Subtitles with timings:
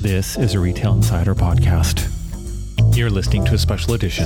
[0.00, 2.08] This is a Retail Insider podcast.
[2.96, 4.24] You're listening to a special edition.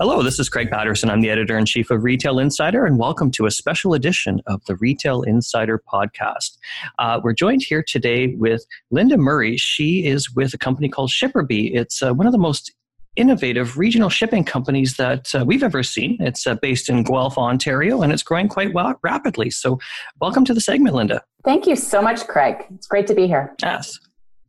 [0.00, 1.08] Hello, this is Craig Patterson.
[1.08, 4.64] I'm the editor in chief of Retail Insider, and welcome to a special edition of
[4.64, 6.58] the Retail Insider podcast.
[6.98, 9.56] Uh, we're joined here today with Lynda Murray.
[9.56, 11.76] She is with a company called ShipperBee.
[11.76, 12.72] It's uh, one of the most
[13.18, 16.16] innovative regional shipping companies that uh, we've ever seen.
[16.20, 19.50] It's uh, based in Guelph, Ontario, and it's growing quite well, rapidly.
[19.50, 19.78] So,
[20.20, 21.20] welcome to the segment, Lynda.
[21.44, 22.64] Thank you so much, Craig.
[22.74, 23.54] It's great to be here.
[23.60, 23.98] Yes.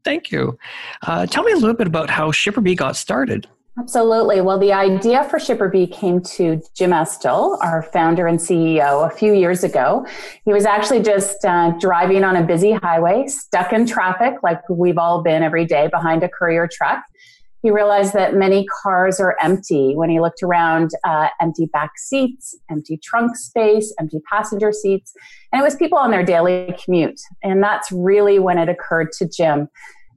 [0.06, 0.58] Thank you.
[1.06, 3.48] Uh, tell me a little bit about how ShipperBee got started.
[3.78, 4.42] Absolutely.
[4.42, 9.34] Well, the idea for ShipperBee came to Jim Estill, our founder and CEO, a few
[9.34, 10.06] years ago.
[10.44, 14.98] He was actually just uh, driving on a busy highway, stuck in traffic, like we've
[14.98, 17.04] all been every day behind a courier truck
[17.62, 19.94] he realized that many cars are empty.
[19.96, 25.14] When he looked around, uh, empty back seats, empty trunk space, empty passenger seats,
[25.52, 27.20] and it was people on their daily commute.
[27.44, 29.70] And that's really when it occurred to Jim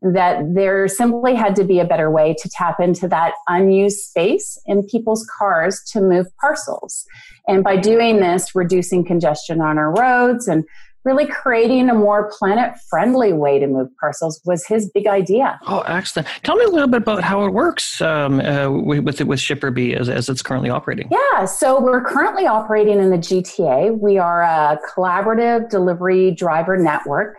[0.02, 4.58] that there simply had to be a better way to tap into that unused space
[4.66, 7.06] in people's cars to move parcels.
[7.46, 10.64] And by doing this, reducing congestion on our roads and
[11.04, 15.58] really creating a more planet friendly way to move parcels was his big idea.
[15.66, 16.28] Oh, excellent.
[16.44, 20.08] Tell me a little bit about how it works um, uh, with, with ShipperBee as,
[20.08, 21.08] as it's currently operating.
[21.10, 23.98] Yeah, so we're currently operating in the GTA.
[23.98, 27.36] We are a collaborative delivery driver network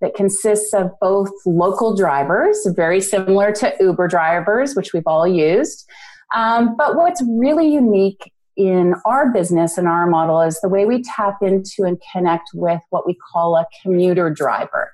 [0.00, 5.86] that consists of both local drivers, very similar to Uber drivers, which we've all used.
[6.34, 11.02] Um, but what's really unique in our business and our model is the way we
[11.02, 14.92] tap into and connect with what we call a commuter driver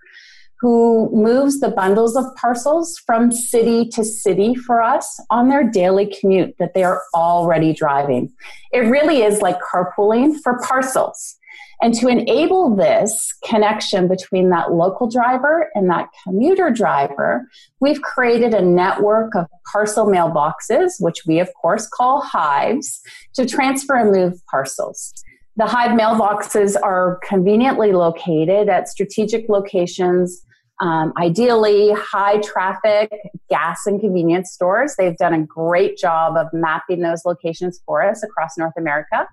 [0.60, 6.14] who moves the bundles of parcels from city to city for us on their daily
[6.18, 8.32] commute that they are already driving.
[8.72, 11.36] It really is like carpooling for parcels.
[11.82, 17.46] And to enable this connection between that local driver and that commuter driver,
[17.80, 23.02] we've created a network of parcel mailboxes, which we of course call hives,
[23.34, 25.12] to transfer and move parcels.
[25.56, 30.42] The hive mailboxes are conveniently located at strategic locations
[30.80, 33.10] um, ideally, high traffic
[33.48, 34.94] gas and convenience stores.
[34.98, 39.26] They've done a great job of mapping those locations for us across North America.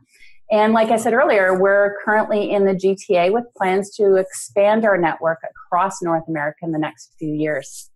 [0.52, 4.98] And like I said earlier, we're currently in the GTA with plans to expand our
[4.98, 7.90] network across North America in the next few years.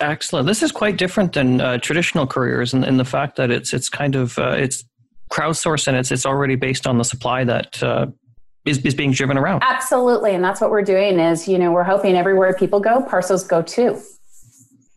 [0.00, 0.46] Excellent.
[0.46, 3.90] This is quite different than uh, traditional couriers in, in, the fact that it's it's
[3.90, 4.84] kind of uh, it's
[5.30, 8.06] crowdsourced and it's it's already based on the supply that uh,
[8.64, 9.62] is is being driven around.
[9.62, 11.18] Absolutely, and that's what we're doing.
[11.18, 14.00] Is you know we're hoping everywhere people go, parcels go too.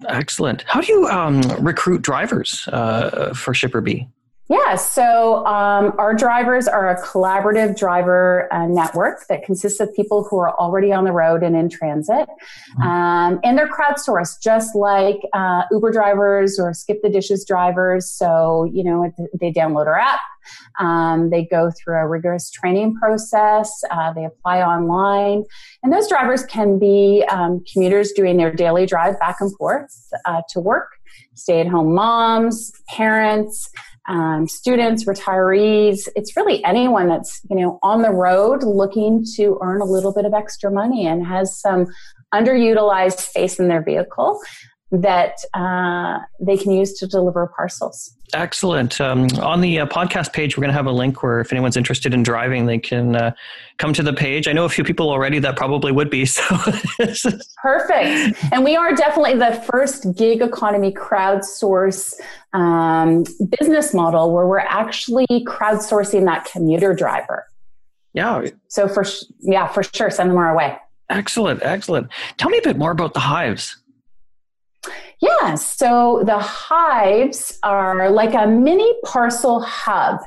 [0.08, 0.64] Excellent.
[0.68, 4.08] How do you um, recruit drivers uh, for ShipperBee?
[4.48, 10.24] Yeah, so um, our drivers are a collaborative driver uh, network that consists of people
[10.24, 12.28] who are already on the road and in transit.
[12.78, 12.82] Mm-hmm.
[12.84, 18.08] Um, and they're crowdsourced, just like uh, Uber drivers or Skip the Dishes drivers.
[18.08, 20.22] So, you know, they download our app,
[20.80, 25.44] um, they go through a rigorous training process, uh, they apply online.
[25.82, 29.92] And those drivers can be um, commuters doing their daily drive back and forth
[30.26, 30.92] uh, to work,
[31.34, 33.72] stay at home moms, parents
[34.08, 36.08] um, students, retirees.
[36.16, 40.26] It's really anyone that's you know on the road looking to earn a little bit
[40.26, 41.88] of extra money and has some
[42.34, 44.40] underutilized space in their vehicle
[44.92, 48.16] that uh, they can use to deliver parcels.
[48.34, 49.00] Excellent.
[49.02, 51.78] Um, on the uh, podcast page, we're going to have a link where if anyone's
[51.78, 53.34] interested in driving, they can uh,
[53.78, 54.48] come to the page.
[54.48, 56.26] I know a few people already that probably would be.
[57.16, 57.32] So
[57.62, 58.38] perfect.
[58.52, 62.14] And we are definitely the first gig economy crowdsource
[62.54, 63.24] um,
[63.60, 67.46] business model where we're actually crowdsourcing that commuter driver.
[68.14, 68.48] Yeah.
[68.68, 69.06] So for
[69.42, 70.78] yeah, for sure, send them our way.
[71.10, 72.10] Excellent, excellent.
[72.38, 73.78] Tell me a bit more about the hives.
[75.22, 80.20] Yeah, so the hives are like a mini parcel hub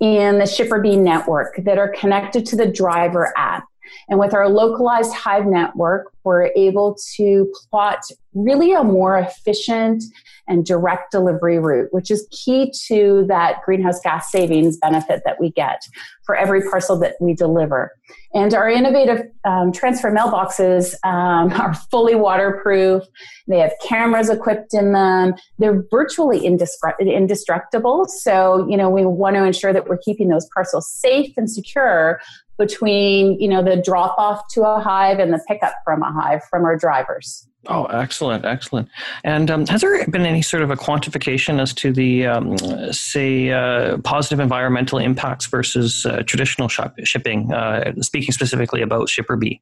[0.00, 3.64] in the ShipperBee network that are connected to the driver app.
[4.08, 8.02] And with our localized hive network, we're able to plot
[8.34, 10.04] really a more efficient
[10.46, 15.50] and direct delivery route, which is key to that greenhouse gas savings benefit that we
[15.52, 15.82] get
[16.24, 17.92] for every parcel that we deliver.
[18.34, 23.04] And our innovative um, transfer mailboxes um, are fully waterproof.
[23.48, 25.34] They have cameras equipped in them.
[25.58, 28.06] They're virtually indestructible.
[28.06, 32.20] So, you know, we want to ensure that we're keeping those parcels safe and secure
[32.60, 36.44] between, you know, the drop off to a hive and the pickup from a hive
[36.44, 37.48] from our drivers.
[37.66, 38.88] Oh, excellent, excellent.
[39.24, 42.58] And um, has there been any sort of a quantification as to the, um,
[42.92, 49.60] say, uh, positive environmental impacts versus uh, traditional shop- shipping, uh, speaking specifically about ShipperBee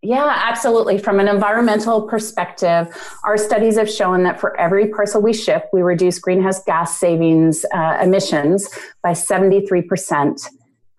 [0.00, 0.98] Yeah, absolutely.
[0.98, 2.88] From an environmental perspective,
[3.24, 7.64] our studies have shown that for every parcel we ship, we reduce greenhouse gas savings
[7.74, 8.68] uh, emissions
[9.02, 10.40] by 73%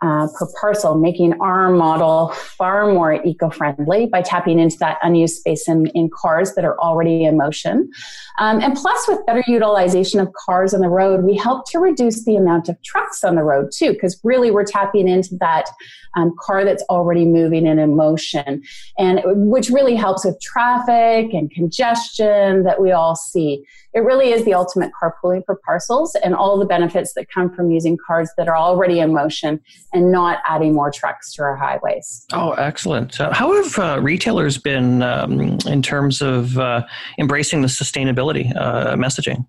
[0.03, 5.37] uh, per parcel, making our model far more eco friendly by tapping into that unused
[5.37, 7.89] space in, in cars that are already in motion.
[8.37, 12.25] Um, and plus, with better utilization of cars on the road, we help to reduce
[12.25, 15.69] the amount of trucks on the road too, because really we're tapping into that
[16.15, 18.61] um, car that's already moving and in motion,
[18.97, 23.63] and which really helps with traffic and congestion that we all see.
[23.93, 27.71] It really is the ultimate carpooling for parcels and all the benefits that come from
[27.71, 29.59] using cars that are already in motion
[29.93, 32.25] and not adding more trucks to our highways.
[32.33, 33.19] Oh, excellent.
[33.19, 36.83] Uh, how have uh, retailers been um, in terms of uh,
[37.19, 39.45] embracing the sustainability uh, messaging?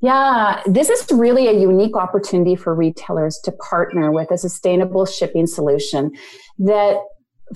[0.00, 5.46] Yeah, this is really a unique opportunity for retailers to partner with a sustainable shipping
[5.46, 6.12] solution
[6.58, 6.98] that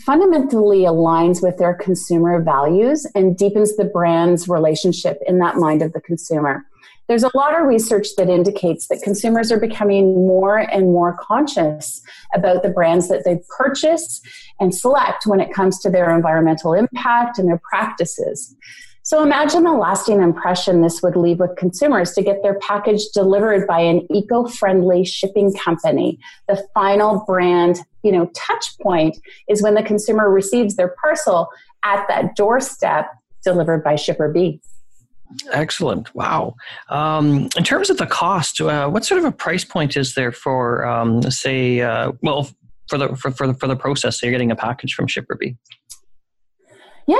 [0.00, 5.92] fundamentally aligns with their consumer values and deepens the brand's relationship in that mind of
[5.92, 6.64] the consumer.
[7.08, 12.02] There's a lot of research that indicates that consumers are becoming more and more conscious
[12.34, 14.20] about the brands that they purchase
[14.60, 18.54] and select when it comes to their environmental impact and their practices.
[19.04, 23.66] So imagine the lasting impression this would leave with consumers to get their package delivered
[23.66, 26.18] by an eco-friendly shipping company.
[26.46, 29.16] The final brand, you know, touch point
[29.48, 31.48] is when the consumer receives their parcel
[31.84, 33.06] at that doorstep
[33.42, 34.60] delivered by ShipperBee.
[35.52, 36.14] Excellent.
[36.14, 36.54] Wow.
[36.88, 40.32] Um, in terms of the cost, uh, what sort of a price point is there
[40.32, 42.50] for, um, say, uh, well,
[42.88, 44.18] for the for, for the for the process?
[44.18, 45.56] So you're getting a package from ShipperBee.
[47.08, 47.16] Yeah,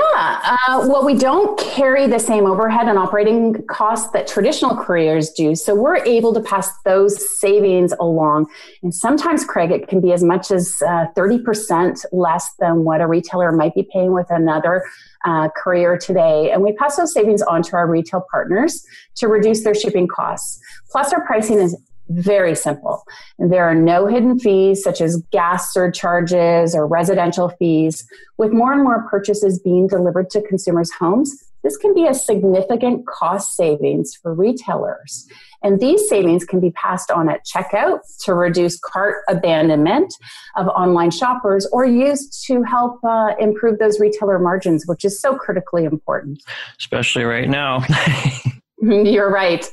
[0.67, 5.55] uh, well, we don't carry the same overhead and operating costs that traditional couriers do.
[5.55, 8.51] So we're able to pass those savings along.
[8.83, 13.07] And sometimes, Craig, it can be as much as uh, 30% less than what a
[13.07, 14.83] retailer might be paying with another
[15.25, 16.51] uh, courier today.
[16.51, 20.61] And we pass those savings on to our retail partners to reduce their shipping costs.
[20.91, 21.75] Plus, our pricing is
[22.09, 23.03] very simple.
[23.37, 28.07] There are no hidden fees such as gas surcharges or residential fees.
[28.37, 33.05] With more and more purchases being delivered to consumers' homes, this can be a significant
[33.05, 35.27] cost savings for retailers.
[35.61, 40.13] And these savings can be passed on at checkout to reduce cart abandonment
[40.55, 45.35] of online shoppers or used to help uh, improve those retailer margins, which is so
[45.35, 46.41] critically important.
[46.79, 47.83] Especially right now.
[48.81, 49.69] You're right.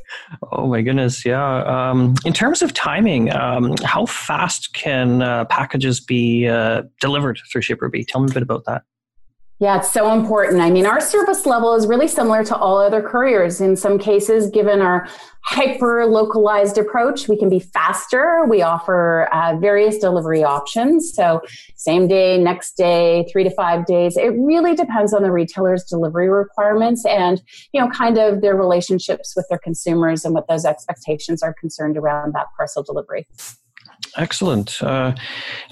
[0.50, 1.62] Oh my goodness, yeah.
[1.62, 7.62] Um, in terms of timing, um, how fast can uh, packages be uh, delivered through
[7.62, 8.06] ShipperBee?
[8.08, 8.82] Tell me a bit about that.
[9.58, 10.60] Yeah, it's so important.
[10.60, 13.58] I mean, our service level is really similar to all other couriers.
[13.58, 15.08] In some cases, given our
[15.44, 18.44] hyper localized approach, we can be faster.
[18.46, 21.14] We offer uh, various delivery options.
[21.14, 21.40] So,
[21.74, 24.18] same day, next day, three to five days.
[24.18, 27.40] It really depends on the retailer's delivery requirements and,
[27.72, 31.96] you know, kind of their relationships with their consumers and what those expectations are concerned
[31.96, 33.26] around that parcel delivery.
[34.18, 34.82] Excellent.
[34.82, 35.14] Uh,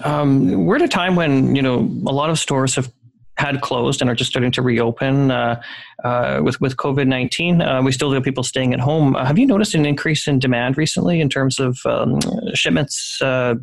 [0.03, 2.91] um, we're at a time when you know a lot of stores have
[3.37, 5.61] had closed and are just starting to reopen uh,
[6.03, 7.61] uh, with with COVID nineteen.
[7.61, 9.15] Uh, we still have people staying at home.
[9.15, 12.19] Uh, have you noticed an increase in demand recently in terms of um,
[12.53, 13.21] shipments?
[13.21, 13.55] Uh,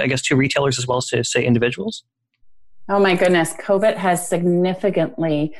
[0.00, 2.04] I guess to retailers as well as to say individuals.
[2.88, 5.54] Oh my goodness, COVID has significantly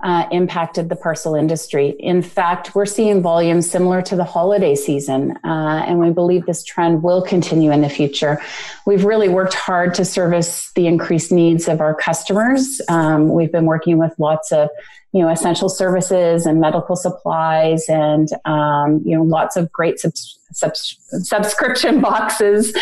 [0.00, 1.90] uh, impacted the parcel industry.
[1.98, 6.62] In fact, we're seeing volumes similar to the holiday season, uh, and we believe this
[6.62, 8.40] trend will continue in the future.
[8.86, 12.80] We've really worked hard to service the increased needs of our customers.
[12.88, 14.68] Um, we've been working with lots of
[15.14, 20.40] you know essential services and medical supplies and um, you know lots of great subs-
[20.52, 22.74] subs- subscription boxes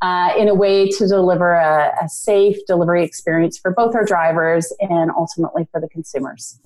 [0.00, 4.72] uh, in a way to deliver a, a, safe delivery experience for both our drivers
[4.78, 6.60] and ultimately for the consumers.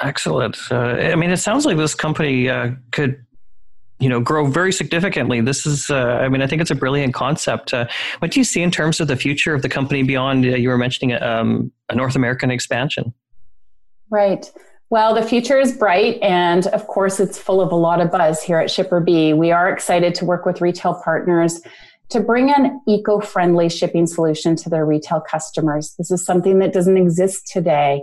[0.00, 0.58] Excellent.
[0.70, 3.24] Uh, i mean it sounds like this company uh, could
[4.00, 5.40] you know grow very significantly.
[5.40, 7.72] This is uh, i mean i think it's a brilliant concept.
[7.72, 7.86] Uh,
[8.18, 10.70] what do you see in terms of the future of the company beyond uh, you
[10.70, 13.14] were mentioning um, a north american expansion
[14.10, 14.50] Right.
[14.90, 18.42] Well, the future is bright, and of course, it's full of a lot of buzz
[18.42, 19.36] here at ShipperBee.
[19.36, 21.60] We are excited to work with retail partners
[22.08, 25.94] to bring an eco friendly shipping solution to their retail customers.
[25.96, 28.02] This is something that doesn't exist today.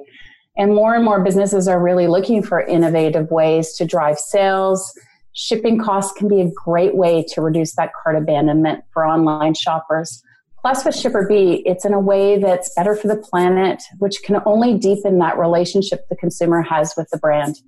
[0.56, 4.98] And more and more businesses are really looking for innovative ways to drive sales.
[5.34, 10.24] Shipping costs can be a great way to reduce that cart abandonment for online shoppers.
[10.68, 14.78] Plus, with ShipperBee, it's in a way that's better for the planet, which can only
[14.78, 17.62] deepen that relationship the consumer has with the brand.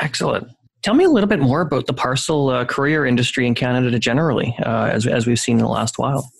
[0.00, 0.48] Excellent.
[0.80, 4.56] Tell me a little bit more about the parcel uh, courier industry in Canada generally,
[4.64, 6.32] uh, as, as we've seen in the last while.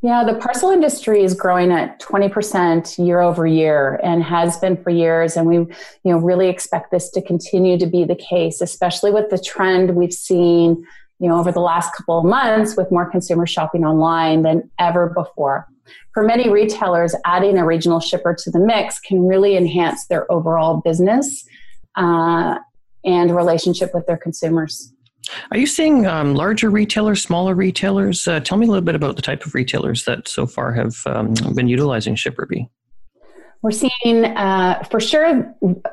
[0.00, 4.90] Yeah, the parcel industry is growing at 20% year over year and has been for
[4.90, 5.36] years.
[5.36, 5.68] And we you
[6.04, 10.12] know, really expect this to continue to be the case, especially with the trend we've
[10.12, 10.86] seen
[11.18, 15.08] you know, over the last couple of months with more consumers shopping online than ever
[15.08, 15.66] before.
[16.12, 20.80] For many retailers, adding a regional shipper to the mix can really enhance their overall
[20.84, 21.46] business
[21.94, 22.58] uh,
[23.04, 24.92] and relationship with their consumers.
[25.50, 28.26] Are you seeing um, larger retailers, smaller retailers?
[28.28, 30.96] Uh, tell me a little bit about the type of retailers that so far have
[31.06, 32.68] um, been utilizing ShipperBee.
[33.62, 35.52] We're seeing, uh, for sure,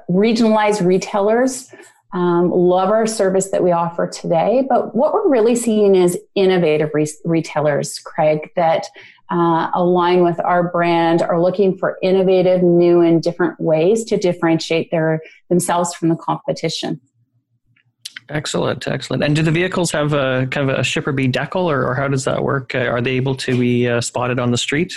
[0.09, 1.71] regionalized retailers
[2.13, 4.65] um, love our service that we offer today.
[4.69, 8.85] But what we're really seeing is innovative re- retailers, Craig, that
[9.31, 14.91] uh, align with our brand, are looking for innovative, new, and different ways to differentiate
[14.91, 17.01] their themselves from the competition.
[18.29, 19.23] Excellent, excellent.
[19.23, 22.25] And do the vehicles have a kind of a ShipperBee decal, or, or how does
[22.25, 22.75] that work?
[22.75, 24.93] Uh, are they able to be uh, spotted on the street?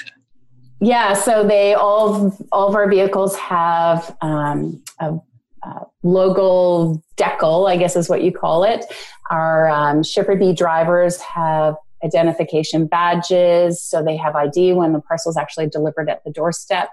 [0.80, 5.14] Yeah, so they all all of our vehicles have um, a,
[5.66, 8.84] a, logo decal, I guess is what you call it.
[9.30, 15.36] Our um, ShipperBee drivers have identification badges, so they have ID when the parcel is
[15.36, 16.90] actually delivered at the doorstep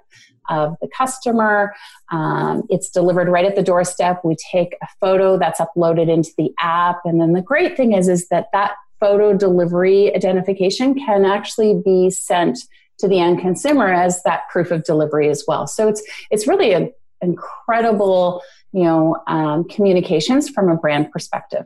[0.49, 1.73] of the customer.
[2.11, 4.21] Um, it's delivered right at the doorstep.
[4.23, 8.07] We take a photo that's uploaded into the app, and then the great thing is
[8.07, 12.57] is that that photo delivery identification can actually be sent
[12.99, 15.67] to the end consumer as that proof of delivery as well.
[15.67, 16.01] So it's
[16.31, 18.41] it's really an incredible
[18.73, 21.65] you know um, communications from a brand perspective.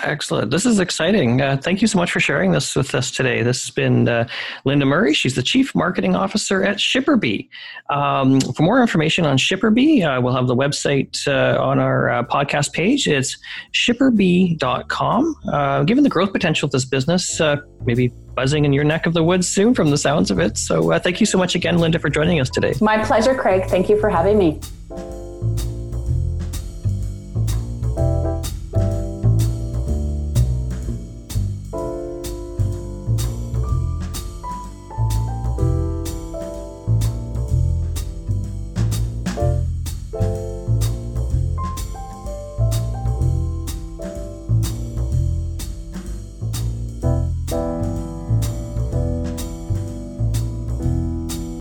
[0.00, 0.50] Excellent.
[0.50, 1.40] This is exciting.
[1.40, 3.42] Uh, thank you so much for sharing this with us today.
[3.42, 4.28] This has been uh,
[4.64, 5.12] Lynda Murray.
[5.12, 7.48] She's the Chief Marketing Officer at ShipperBee.
[7.90, 12.22] Um, for more information on ShipperBee, uh, we'll have the website uh, on our uh,
[12.22, 13.08] podcast page.
[13.08, 13.36] It's
[13.72, 15.36] shipperbee.com.
[15.52, 17.40] Uh, given the growth potential of this business,
[17.84, 20.58] maybe buzzing in your neck of the woods soon from the sounds of it.
[20.58, 22.74] So thank you so much again, Lynda, for joining us today.
[22.80, 23.68] My pleasure, Craig.
[23.68, 24.60] Thank you for having me.